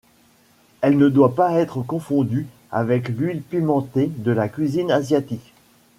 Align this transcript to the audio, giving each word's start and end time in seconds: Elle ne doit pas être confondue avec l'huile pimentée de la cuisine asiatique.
Elle 0.81 0.97
ne 0.97 1.09
doit 1.09 1.35
pas 1.35 1.51
être 1.59 1.83
confondue 1.83 2.47
avec 2.71 3.07
l'huile 3.09 3.43
pimentée 3.43 4.07
de 4.07 4.31
la 4.31 4.49
cuisine 4.49 4.89
asiatique. 4.91 5.53